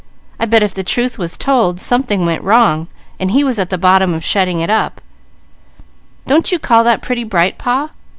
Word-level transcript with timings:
I 0.39 0.45
bet 0.47 0.63
if 0.63 0.73
the 0.73 0.83
truth 0.83 1.19
was 1.19 1.37
told, 1.37 1.79
something 1.79 2.25
went 2.25 2.41
wrong, 2.41 2.87
and 3.19 3.29
he 3.29 3.43
was 3.43 3.59
at 3.59 3.69
the 3.69 3.77
bottom 3.77 4.15
of 4.15 4.23
shutting 4.25 4.59
it 4.59 4.69
up. 4.71 4.99
Don't 6.25 6.51
you 6.51 6.57
call 6.57 6.83
that 6.85 7.03
pretty 7.03 7.23
bright, 7.23 7.59
Pa?" 7.59 7.91